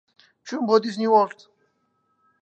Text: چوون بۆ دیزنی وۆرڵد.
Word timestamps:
چوون 0.45 0.63
بۆ 0.67 0.75
دیزنی 0.83 1.07
وۆرڵد. 1.11 1.39